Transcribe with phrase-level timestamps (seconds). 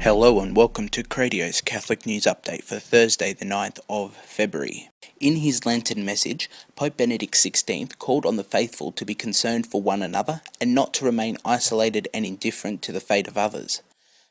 [0.00, 4.90] Hello and welcome to Cradio's Catholic News Update for Thursday, the 9th of February.
[5.18, 9.82] In his Lenten message, Pope Benedict XVI called on the faithful to be concerned for
[9.82, 13.82] one another and not to remain isolated and indifferent to the fate of others.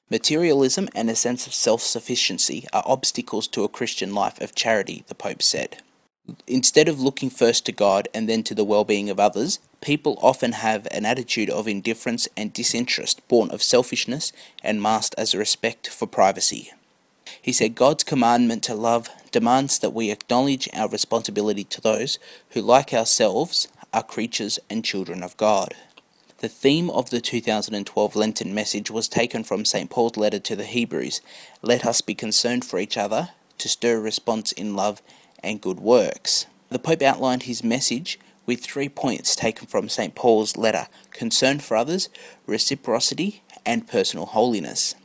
[0.10, 5.04] Materialism and a sense of self sufficiency are obstacles to a Christian life of charity,
[5.08, 5.84] the Pope said.
[6.48, 10.18] Instead of looking first to God and then to the well being of others, people
[10.22, 14.32] often have an attitude of indifference and disinterest born of selfishness
[14.64, 16.72] and masked as a respect for privacy.
[17.42, 22.20] He said God's commandment to love demands that we acknowledge our responsibility to those
[22.52, 25.74] who, like ourselves, are creatures and children of God.
[26.40, 29.90] The theme of the 2012 Lenten message was taken from St.
[29.90, 31.22] Paul's letter to the Hebrews
[31.62, 35.02] Let us be concerned for each other, to stir response in love
[35.44, 36.46] and good works.
[36.70, 40.16] The Pope outlined his message with three points taken from St.
[40.16, 42.10] Paul's letter concern for others,
[42.48, 44.96] reciprocity, and personal holiness.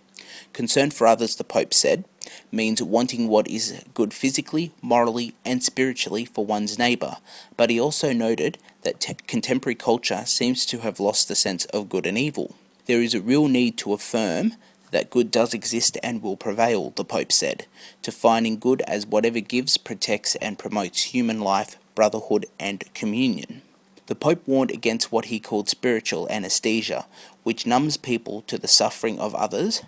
[0.54, 2.04] Concern for others, the Pope said,
[2.50, 7.16] means wanting what is good physically, morally, and spiritually for one's neighbour,
[7.56, 11.88] but he also noted that te- contemporary culture seems to have lost the sense of
[11.88, 12.54] good and evil.
[12.86, 14.54] There is a real need to affirm
[14.90, 17.66] that good does exist and will prevail, the Pope said,
[18.02, 23.62] defining good as whatever gives, protects, and promotes human life, brotherhood, and communion.
[24.06, 27.06] The Pope warned against what he called spiritual anesthesia,
[27.42, 29.82] which numbs people to the suffering of others.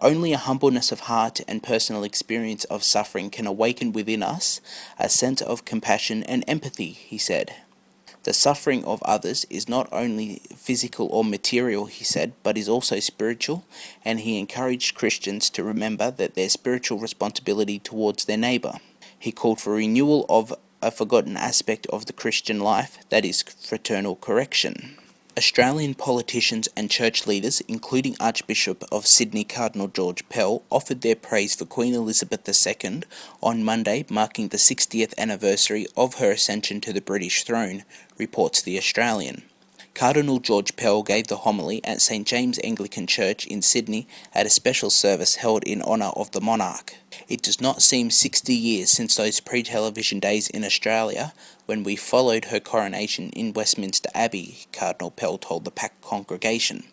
[0.00, 4.60] Only a humbleness of heart and personal experience of suffering can awaken within us
[4.98, 7.54] a sense of compassion and empathy, he said.
[8.24, 13.00] The suffering of others is not only physical or material, he said, but is also
[13.00, 13.64] spiritual,
[14.04, 18.74] and he encouraged Christians to remember that their spiritual responsibility towards their neighbour.
[19.18, 24.16] He called for renewal of a forgotten aspect of the Christian life, that is, fraternal
[24.16, 24.98] correction.
[25.38, 31.54] Australian politicians and church leaders, including Archbishop of Sydney Cardinal George Pell, offered their praise
[31.54, 33.02] for Queen Elizabeth II
[33.42, 37.84] on Monday, marking the 60th anniversary of her ascension to the British throne,
[38.18, 39.42] reports The Australian.
[39.94, 44.50] Cardinal George Pell gave the homily at St James Anglican Church in Sydney at a
[44.50, 46.94] special service held in honour of the monarch.
[47.28, 51.34] It does not seem 60 years since those pre television days in Australia
[51.66, 56.84] when we followed her coronation in Westminster Abbey, Cardinal Pell told the packed congregation.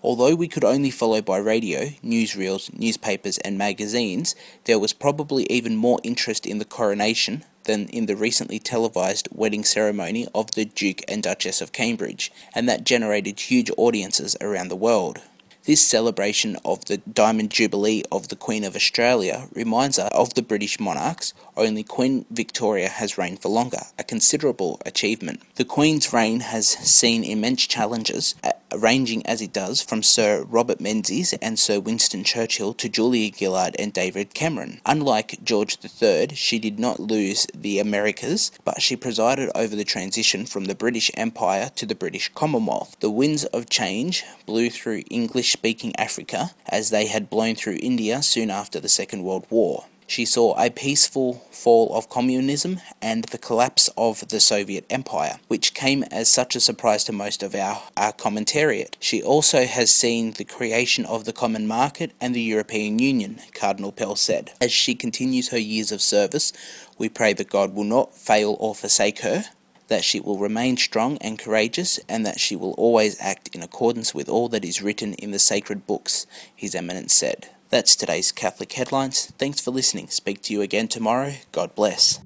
[0.00, 5.76] Although we could only follow by radio, newsreels, newspapers, and magazines, there was probably even
[5.76, 11.02] more interest in the coronation than in the recently televised wedding ceremony of the Duke
[11.08, 15.20] and Duchess of Cambridge, and that generated huge audiences around the world.
[15.64, 20.42] This celebration of the Diamond Jubilee of the Queen of Australia reminds us of the
[20.42, 25.40] British monarchs, only Queen Victoria has reigned for longer, a considerable achievement.
[25.54, 28.34] The Queen's reign has seen immense challenges,
[28.78, 33.76] ranging as it does from Sir Robert Menzies and Sir Winston Churchill to Julia Gillard
[33.78, 34.80] and David Cameron.
[34.86, 40.46] Unlike George III, she did not lose the Americas, but she presided over the transition
[40.46, 42.96] from the British Empire to the British Commonwealth.
[43.00, 48.22] The winds of change blew through English speaking Africa as they had blown through India
[48.22, 49.84] soon after the Second World War.
[50.06, 55.72] She saw a peaceful fall of communism and the collapse of the Soviet Empire, which
[55.72, 58.94] came as such a surprise to most of our, our commentariat.
[59.00, 63.92] She also has seen the creation of the common market and the European Union, Cardinal
[63.92, 64.52] Pell said.
[64.60, 66.52] As she continues her years of service,
[66.98, 69.44] we pray that God will not fail or forsake her,
[69.88, 74.14] that she will remain strong and courageous, and that she will always act in accordance
[74.14, 77.48] with all that is written in the sacred books, His Eminence said.
[77.70, 79.32] That's today's Catholic Headlines.
[79.38, 80.08] Thanks for listening.
[80.08, 81.34] Speak to you again tomorrow.
[81.50, 82.20] God bless.